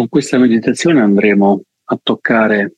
[0.00, 2.74] Con questa meditazione andremo a toccare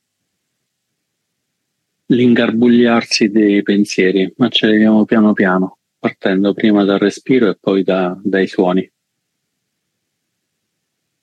[2.07, 8.19] l'ingarbugliarsi dei pensieri, ma ce vediamo piano piano, partendo prima dal respiro e poi da,
[8.21, 8.91] dai suoni.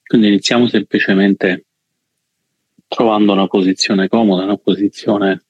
[0.06, 1.66] Quindi iniziamo semplicemente
[2.88, 5.44] trovando una posizione comoda, una posizione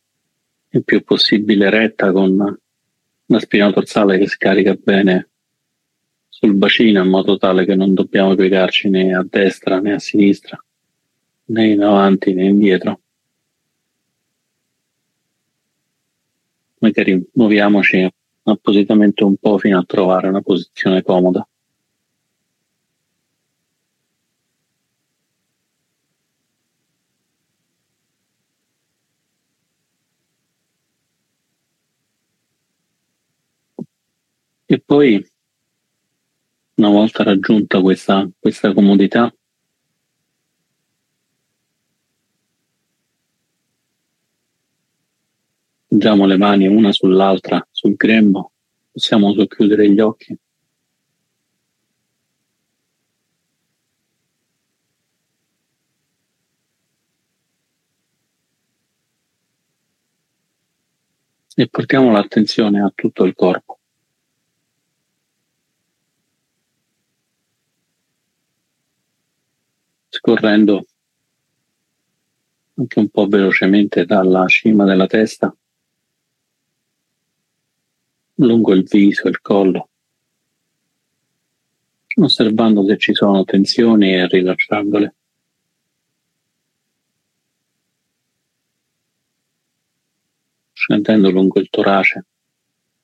[0.70, 2.59] il più possibile retta con
[3.27, 5.30] la spina dorsale che scarica bene
[6.40, 10.58] sul bacino in modo tale che non dobbiamo piegarci né a destra né a sinistra,
[11.48, 13.02] né in avanti né indietro.
[16.80, 18.10] Magari muoviamoci
[18.44, 21.45] appositamente un po' fino a trovare una posizione comoda.
[34.72, 35.26] E poi,
[36.80, 39.31] una volta raggiunta questa, questa comodità,
[45.88, 48.52] Poggiamo le mani una sull'altra sul grembo,
[48.91, 50.38] possiamo socchiudere gli occhi.
[61.55, 63.79] E portiamo l'attenzione a tutto il corpo.
[70.39, 70.86] Scorrendo
[72.76, 75.54] anche un po' velocemente dalla cima della testa
[78.36, 79.89] lungo il viso il collo,
[82.16, 85.16] osservando se ci sono tensioni e rilasciandole.
[90.72, 92.26] Scendendo lungo il torace,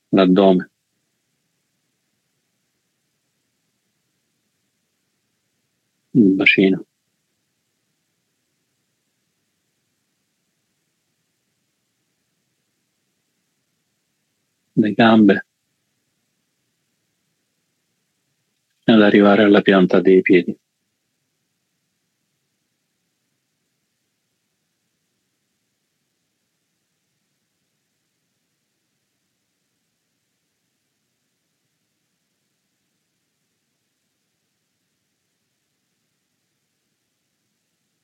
[0.09, 0.69] l'addome.
[6.11, 6.84] Il bacino.
[14.77, 15.45] Le gambe
[18.85, 20.57] ad arrivare alla pianta dei piedi.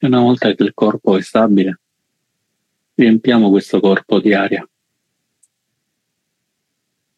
[0.04, 1.80] Una volta che il corpo è stabile,
[2.96, 4.68] riempiamo questo corpo di aria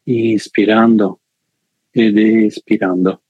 [0.04, 1.20] inspirando
[1.92, 3.22] ed espirando.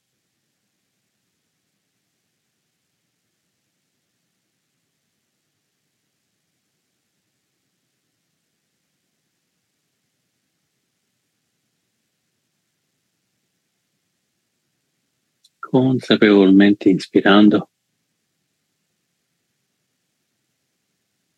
[15.59, 17.69] Consapevolmente inspirando,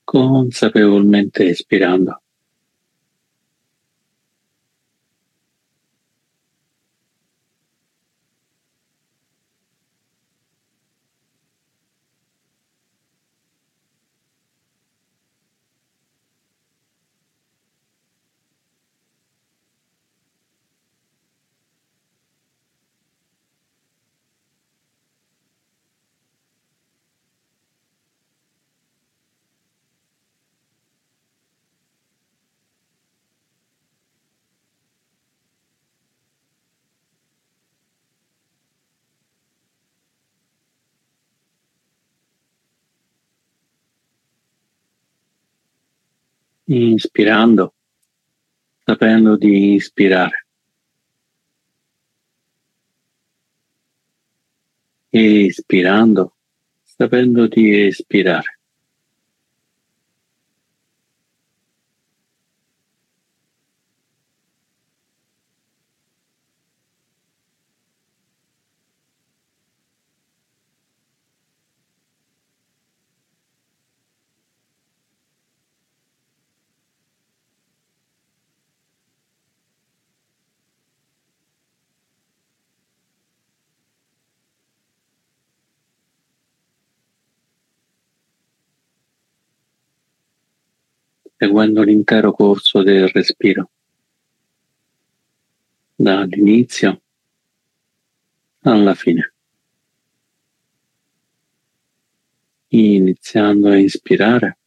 [0.05, 2.21] consapevolmente espirando.
[46.67, 47.73] Inspirando,
[48.83, 50.45] sapendo di ispirare.
[55.09, 56.35] Espirando,
[56.83, 58.56] sapendo di espirare.
[91.37, 93.69] Seguendo l'intero corso del respiro,
[95.95, 97.01] dall'inizio
[98.61, 99.33] alla fine.
[102.69, 104.57] Iniziando a ispirare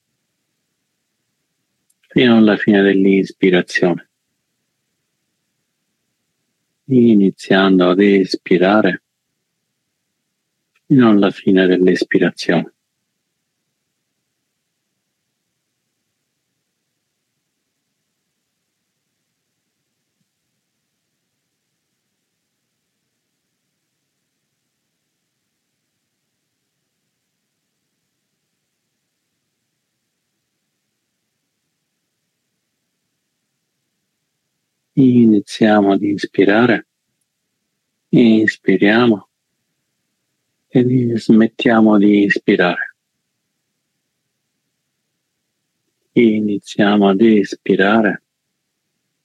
[2.07, 4.09] fino alla fine dell'ispirazione.
[6.85, 9.03] Iniziando ad espirare
[10.87, 12.75] fino alla fine dell'espirazione.
[35.01, 36.87] Iniziamo ad inspirare,
[38.11, 39.29] inspiriamo
[40.69, 42.97] e smettiamo di ispirare.
[46.13, 48.23] Iniziamo ad espirare,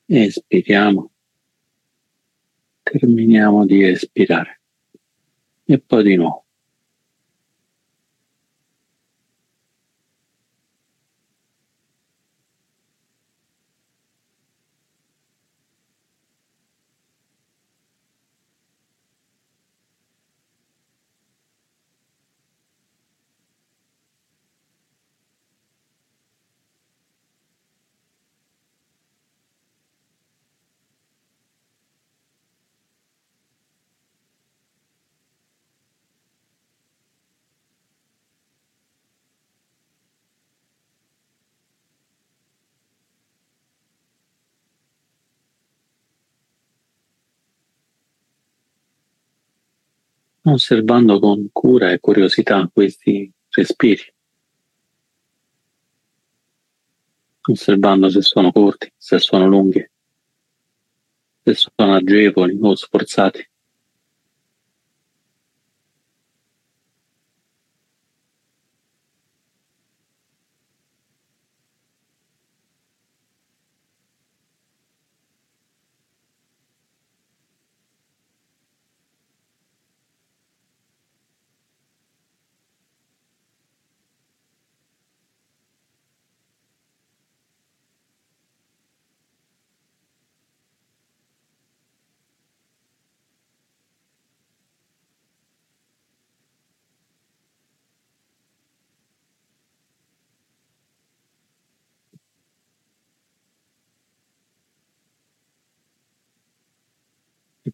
[0.06, 1.12] espiriamo,
[2.82, 4.62] terminiamo di espirare
[5.66, 6.45] e poi di nuovo.
[50.46, 54.14] Osservando con cura e curiosità questi respiri,
[57.48, 59.90] osservando se sono corti, se sono lunghi,
[61.44, 63.50] se sono agevoli o sforzati.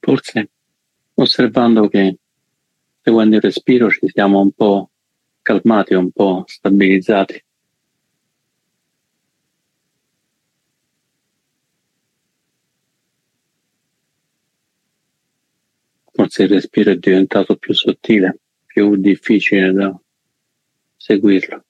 [0.01, 0.49] Forse
[1.13, 2.17] osservando che
[3.01, 4.89] seguendo il respiro ci siamo un po'
[5.41, 7.43] calmati, un po' stabilizzati.
[16.13, 19.97] Forse il respiro è diventato più sottile, più difficile da
[20.97, 21.63] seguirlo.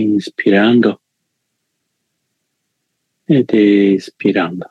[0.00, 1.00] Inspirando
[3.26, 4.70] ed espirando.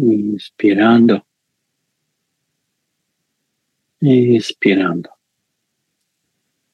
[0.00, 1.26] Inspirando
[4.00, 5.16] espirando.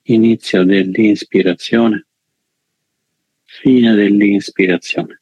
[0.03, 2.07] Inizio dell'inspirazione,
[3.45, 5.21] fine dell'inspirazione.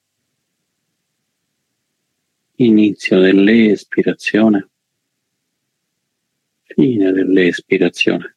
[2.57, 4.69] Inizio dell'espirazione,
[6.65, 8.32] fine dell'espirazione.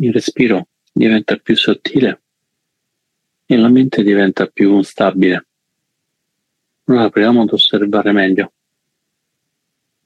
[0.00, 2.22] Il respiro diventa più sottile
[3.46, 5.46] e la mente diventa più stabile.
[6.84, 8.52] Allora proviamo ad osservare meglio.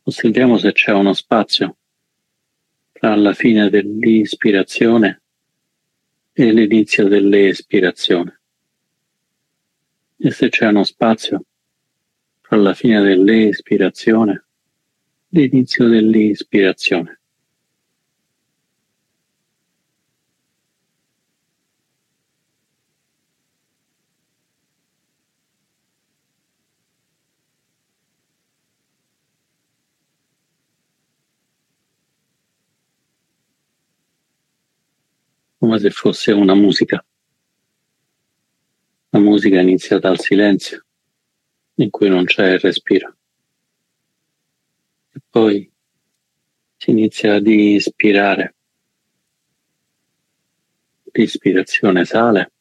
[0.04, 1.76] Osserviamo se c'è uno spazio
[2.92, 5.22] tra la fine dell'ispirazione
[6.32, 8.40] e l'inizio dell'espirazione.
[10.16, 11.44] E se c'è uno spazio
[12.40, 14.44] tra la fine dell'espirazione
[15.28, 17.21] e l'inizio dell'ispirazione.
[35.72, 37.02] Come se fosse una musica.
[39.10, 40.84] La musica inizia dal silenzio,
[41.76, 43.16] in cui non c'è il respiro.
[45.12, 45.70] E poi
[46.76, 48.54] si inizia ad ispirare.
[51.12, 52.52] L'ispirazione sale,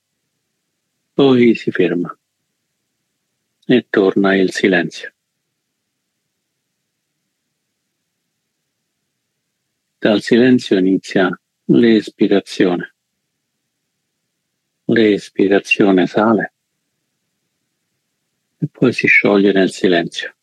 [1.14, 2.18] poi si ferma
[3.66, 5.14] e torna il silenzio.
[9.98, 11.30] Dal silenzio inizia
[11.66, 12.91] l'espirazione.
[14.92, 16.54] L'espirazione sale
[18.58, 20.36] e poi si scioglie nel silenzio.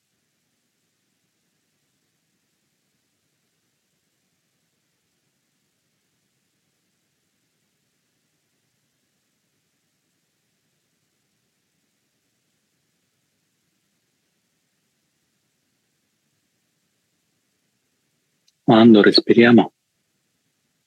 [18.62, 19.73] Quando respiriamo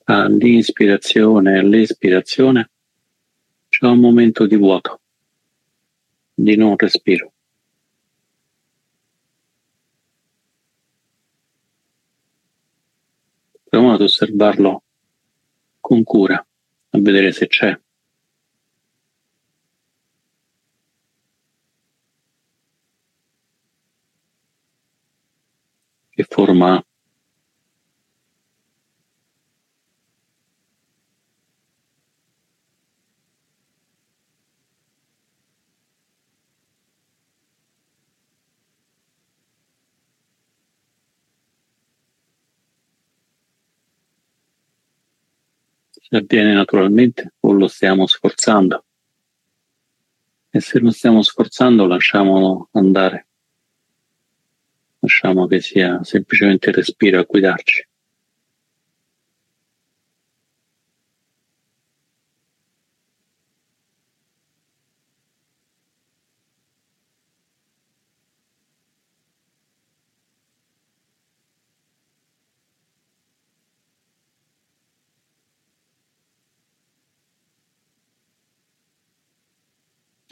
[0.05, 2.70] all'inspirazione e all'espirazione
[3.71, 4.99] c'è un momento di vuoto,
[6.33, 7.31] di non respiro.
[13.63, 14.83] Proviamo ad osservarlo
[15.79, 17.79] con cura, a vedere se c'è.
[26.09, 26.90] Che forma ha.
[46.17, 48.85] Avviene naturalmente o lo stiamo sforzando.
[50.49, 53.27] E se lo stiamo sforzando lasciamolo andare.
[54.99, 57.87] Lasciamo che sia semplicemente il respiro a guidarci.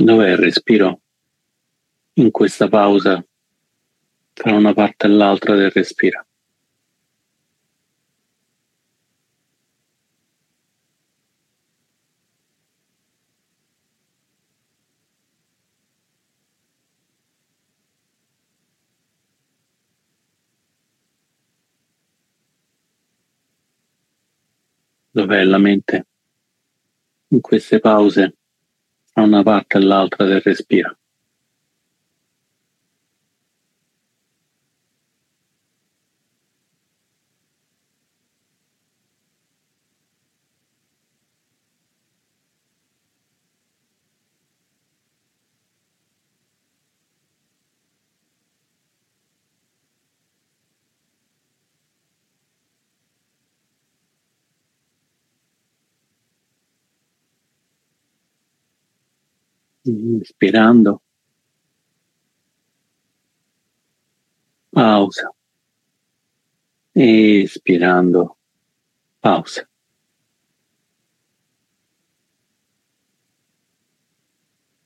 [0.10, 1.02] Dov'è il respiro?
[2.14, 3.24] In questa pausa
[4.34, 6.26] tra una parte e l'altra del respiro.
[25.12, 26.08] Dov'è la mente
[27.28, 28.39] in queste pause
[29.20, 30.96] tra una parte e l'altra del respiro.
[60.20, 61.02] Inspirando.
[64.70, 65.32] Pausa.
[66.94, 68.38] Espirando.
[69.22, 69.66] Pausa.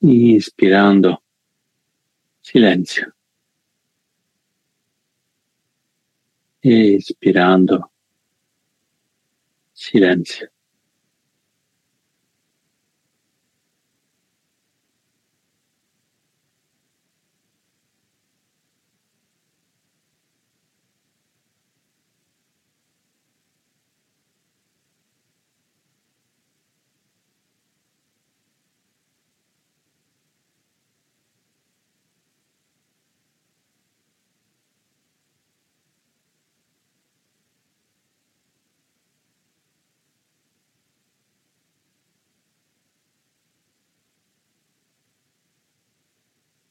[0.01, 1.23] Inspirando.
[2.41, 3.15] Silenzio.
[6.61, 7.91] Espirando.
[9.73, 10.52] Silenzio.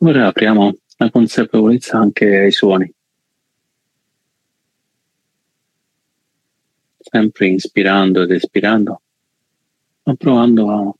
[0.04, 2.92] Ora apriamo la consapevolezza anche ai suoni.
[6.98, 9.00] Sempre inspirando ed espirando,
[10.02, 10.92] ma provando a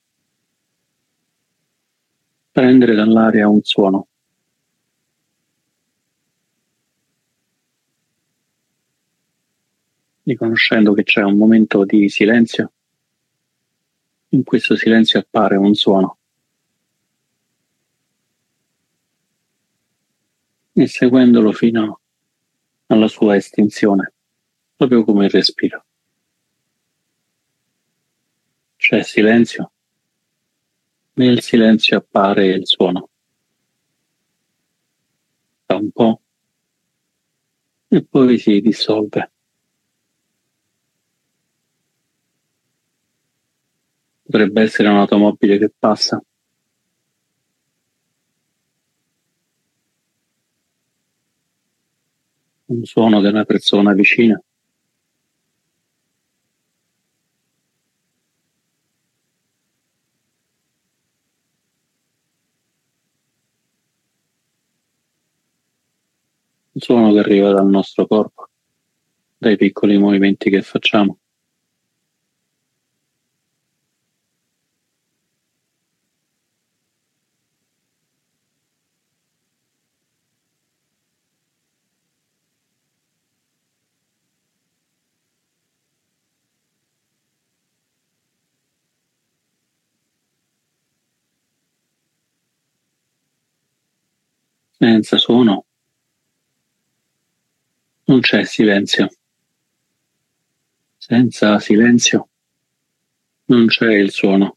[2.52, 4.06] prendere dall'aria un suono.
[10.22, 12.70] Riconoscendo che c'è un momento di silenzio,
[14.28, 16.18] in questo silenzio appare un suono.
[20.72, 22.00] E seguendolo fino
[22.86, 24.12] alla sua estinzione,
[24.76, 25.84] proprio come il respiro.
[28.82, 29.70] c'è silenzio,
[31.12, 33.08] nel silenzio appare il suono.
[35.64, 36.20] Da un po'
[37.86, 39.30] e poi si dissolve.
[44.24, 46.20] Potrebbe essere un'automobile che passa.
[52.72, 54.42] Un suono una persona vicina.
[66.72, 68.48] Un suono che arriva dal nostro corpo,
[69.36, 71.18] dai piccoli movimenti che facciamo.
[94.82, 95.66] Senza suono
[98.06, 99.08] non c'è silenzio.
[100.96, 102.28] Senza silenzio
[103.44, 104.56] non c'è il suono.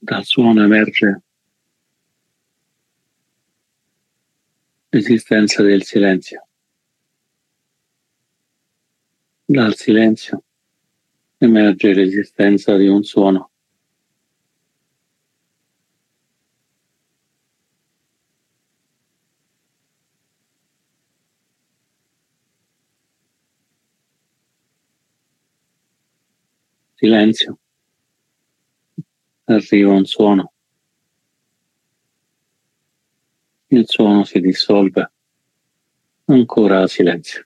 [0.00, 1.25] Dal suono emerge
[4.96, 6.46] l'esistenza del silenzio.
[9.44, 10.42] Dal silenzio
[11.36, 13.50] emerge l'esistenza di un suono.
[26.94, 27.58] Silenzio.
[29.44, 30.55] Arriva un suono.
[33.68, 35.10] Il suono si dissolve.
[36.26, 37.44] Ancora silenzio.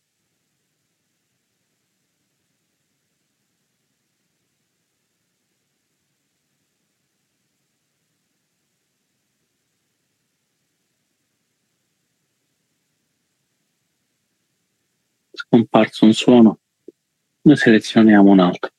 [15.33, 16.59] Scomparso un suono,
[17.42, 18.70] ne selezioniamo un altro.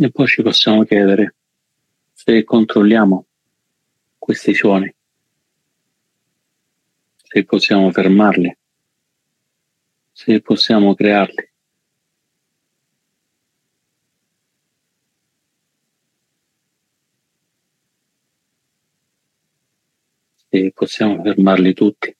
[0.00, 1.34] E poi ci possiamo chiedere
[2.12, 3.26] se controlliamo
[4.16, 4.94] questi suoni,
[7.16, 8.56] se possiamo fermarli,
[10.12, 11.50] se possiamo crearli.
[20.50, 22.16] Se possiamo fermarli tutti,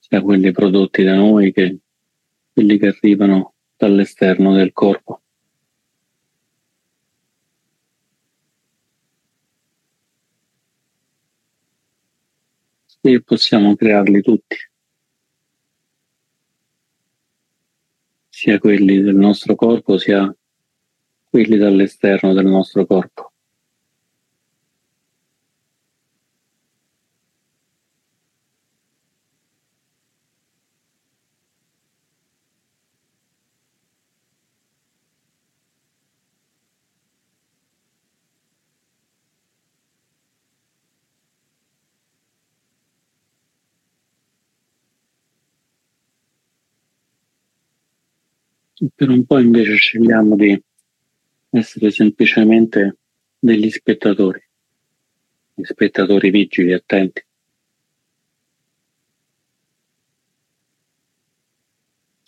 [0.00, 1.78] sia quelli prodotti da noi che
[2.52, 5.22] quelli che arrivano dall'esterno del corpo.
[13.00, 14.56] E possiamo crearli tutti,
[18.28, 20.34] sia quelli del nostro corpo, sia
[21.28, 23.27] quelli dall'esterno del nostro corpo.
[48.94, 50.60] Per un po' invece scegliamo di
[51.50, 52.98] essere semplicemente
[53.38, 54.40] degli spettatori,
[55.54, 57.22] gli spettatori vigili, attenti.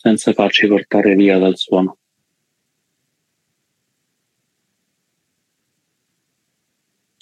[0.00, 1.98] senza farci portare via dal suono.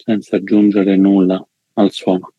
[0.09, 2.33] senza aggiungere nulla al suono.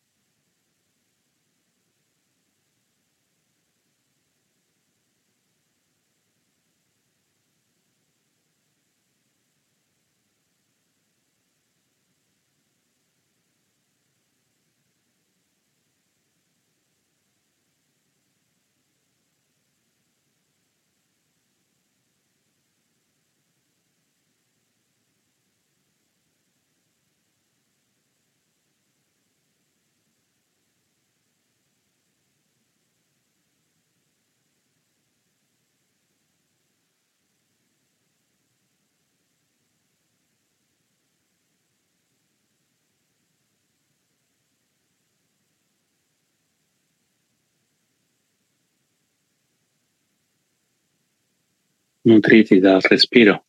[52.10, 53.44] Nutriti dal respiro,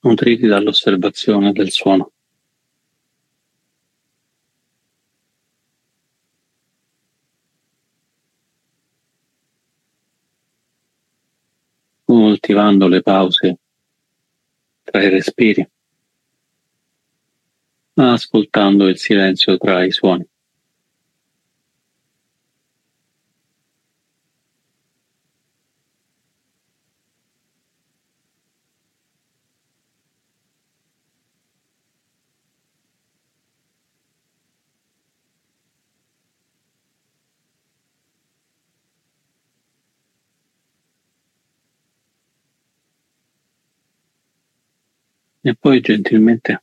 [0.00, 2.10] nutriti dall'osservazione del suono.
[12.04, 13.58] coltivando le pause
[14.82, 15.66] tra i respiri,
[17.94, 20.28] ascoltando il silenzio tra i suoni.
[45.44, 46.62] E poi gentilmente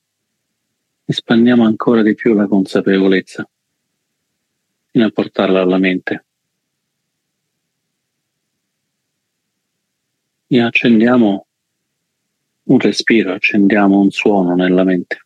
[1.04, 3.46] espandiamo ancora di più la consapevolezza
[4.92, 6.26] fino a portarla alla mente.
[10.48, 11.46] E accendiamo
[12.63, 15.26] un respiro, accendiamo un suono nella mente.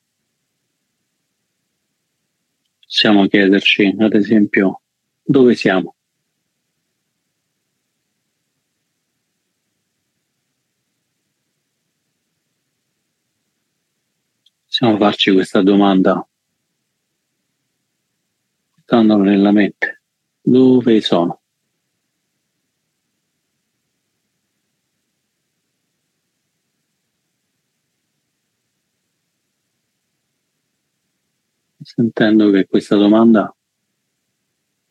[2.80, 4.82] Possiamo chiederci, ad esempio,
[5.22, 5.96] dove siamo?
[14.84, 16.28] Possiamo farci questa domanda
[18.69, 20.02] portandolo nella mente.
[20.41, 21.39] Dove sono?
[31.82, 33.56] Sentendo che questa domanda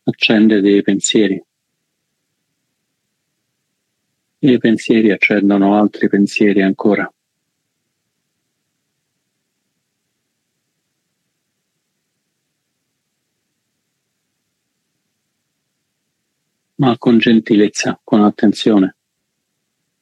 [0.05, 1.45] accende dei pensieri.
[4.39, 7.07] E i pensieri accendono altri pensieri ancora.
[16.83, 18.97] Ma con gentilezza, con attenzione.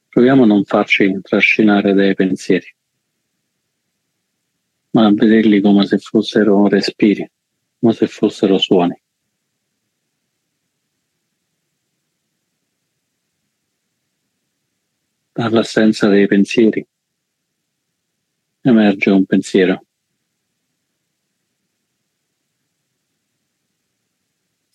[0.08, 2.74] Proviamo a non farci trascinare dai pensieri,
[4.90, 7.30] ma a vederli come se fossero respiri,
[7.78, 9.00] come se fossero suoni.
[15.34, 16.84] Dall'assenza dei pensieri
[18.62, 19.86] emerge un pensiero.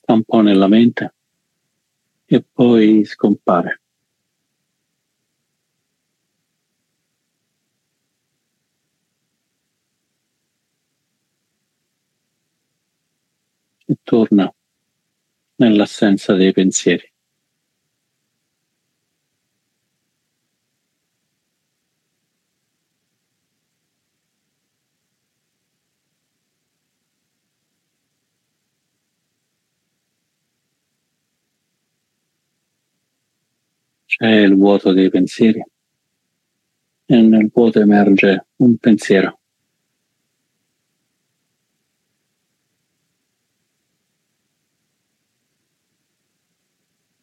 [0.05, 1.15] Un po' nella mente
[2.29, 3.81] e poi scompare.
[13.89, 14.53] E torna
[15.55, 17.11] nell'assenza dei pensieri.
[34.17, 35.63] C'è il vuoto dei pensieri
[37.05, 39.39] e nel vuoto emerge un pensiero.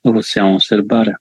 [0.02, 1.20] Lo possiamo osservare.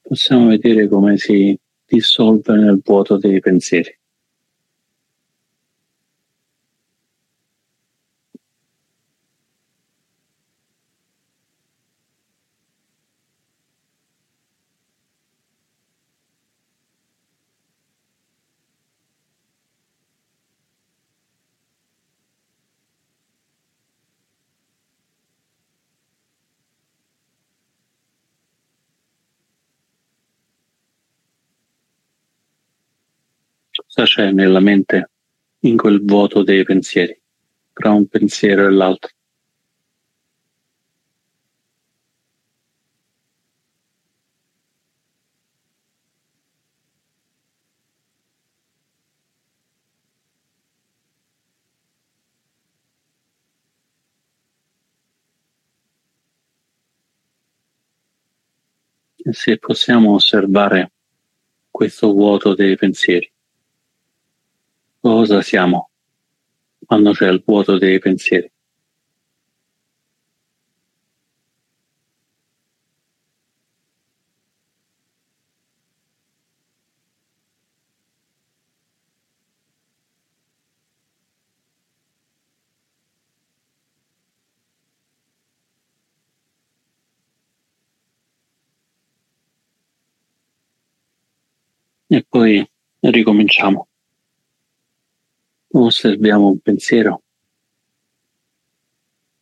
[0.00, 3.98] Possiamo vedere come si dissolve nel vuoto dei pensieri.
[33.94, 35.10] Cosa c'è nella mente
[35.64, 37.14] in quel vuoto dei pensieri,
[37.74, 39.10] tra un pensiero e l'altro?
[59.16, 60.92] E se possiamo osservare
[61.70, 63.30] questo vuoto dei pensieri.
[65.02, 65.90] Cosa siamo
[66.86, 68.48] quando c'è il vuoto dei pensieri?
[92.06, 92.64] E poi
[93.00, 93.88] ricominciamo
[95.80, 97.22] osserviamo un pensiero,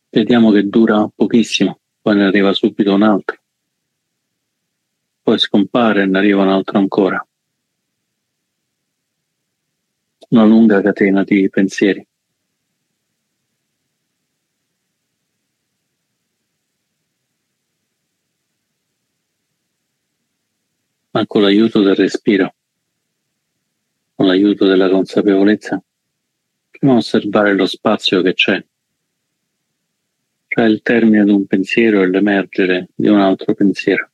[0.09, 3.39] vediamo che dura pochissimo, poi ne arriva subito un altro,
[5.21, 7.25] poi scompare e ne arriva un altro ancora.
[10.29, 12.07] Una lunga catena di pensieri.
[21.13, 22.55] Ma con l'aiuto del respiro,
[24.15, 25.83] con l'aiuto della consapevolezza,
[26.81, 28.63] possiamo osservare lo spazio che c'è
[30.47, 34.10] tra il termine di un pensiero e l'emergere di un altro pensiero.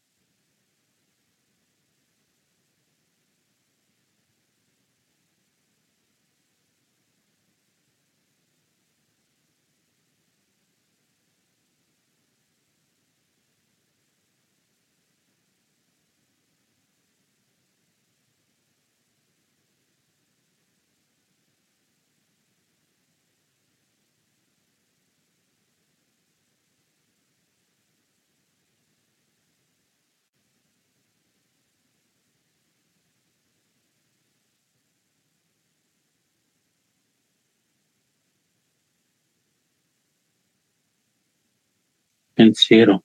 [42.38, 43.04] Pensiero,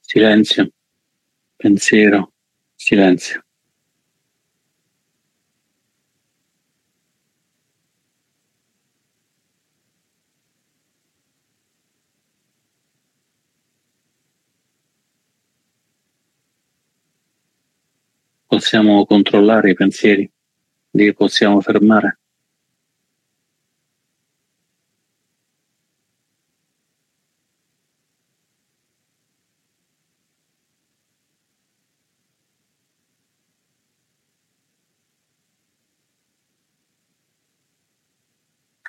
[0.00, 0.70] silenzio,
[1.56, 2.32] pensiero,
[2.76, 3.42] silenzio.
[18.46, 20.30] Possiamo controllare i pensieri,
[20.90, 22.20] li possiamo fermare.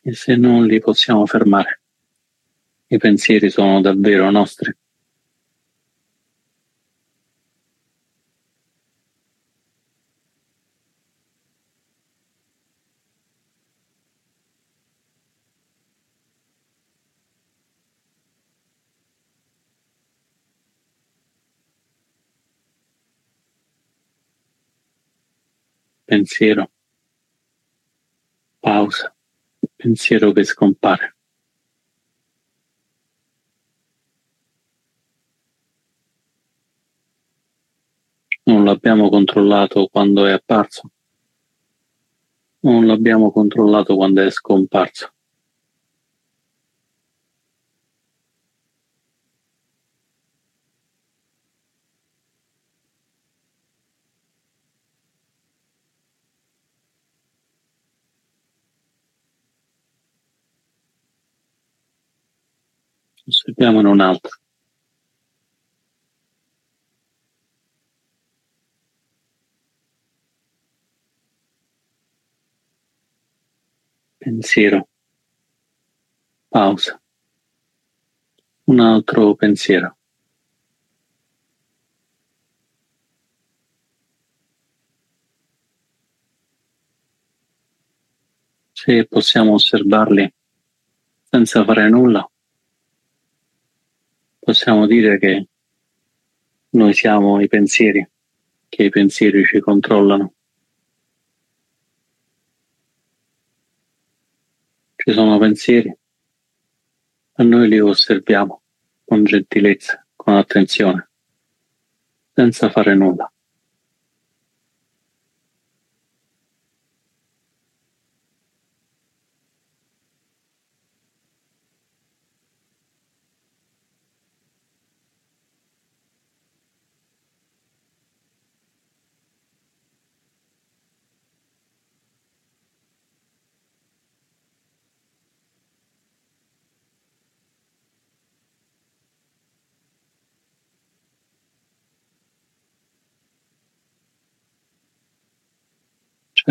[0.08, 1.82] E se non li possiamo fermare.
[2.88, 4.72] I pensieri sono davvero nostri.
[26.06, 26.70] Pensiero.
[28.62, 29.15] Pausa
[29.76, 31.16] pensiero che scompare.
[38.44, 40.92] Non l'abbiamo controllato quando è apparso.
[42.60, 45.15] Non l'abbiamo controllato quando è scomparso.
[63.48, 64.40] Osserviamo in un altro.
[74.18, 74.88] Pensiero.
[76.48, 77.00] Pausa.
[78.64, 79.96] Un altro pensiero.
[88.72, 90.34] Se possiamo osservarli
[91.30, 92.28] senza fare nulla,
[94.46, 95.48] possiamo dire che
[96.70, 98.08] noi siamo i pensieri,
[98.70, 100.34] che i pensieri ci controllano.
[104.98, 105.92] Ci sono pensieri
[107.38, 108.62] e noi li osserviamo
[109.04, 111.10] con gentilezza, con attenzione,
[112.32, 113.32] senza fare nulla.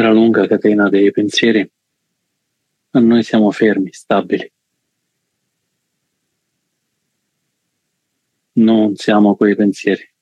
[0.02, 1.70] La lunga catena dei pensieri,
[2.90, 4.50] ma noi siamo fermi, stabili.
[8.56, 10.12] Non siamo quei pensieri.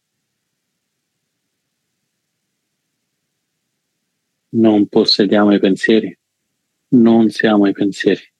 [4.50, 6.18] Non possediamo i pensieri.
[6.88, 8.31] Non siamo i pensieri.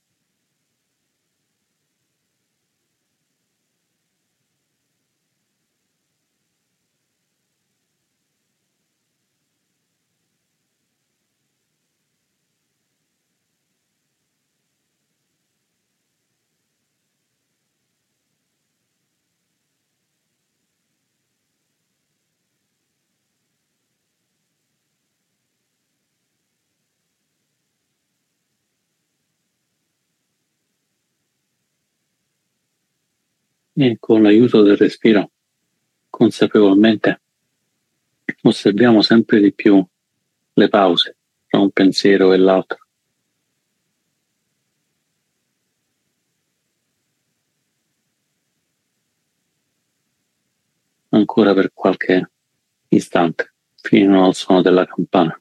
[33.75, 35.31] E con l'aiuto del respiro
[36.11, 37.21] consapevolmente
[38.43, 39.85] osserviamo sempre di più
[40.55, 42.79] le pause tra un pensiero e l'altro.
[51.11, 52.31] Ancora per qualche
[52.89, 55.39] istante, fino al suono della campana.